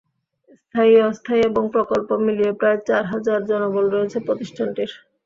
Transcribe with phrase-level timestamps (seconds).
[0.59, 4.91] স্থায়ী, অস্থায়ী এবং প্রকল্প মিলিয়ে প্রায় চার হাজার জনবল রয়েছে প্রতিষ্ঠানটির।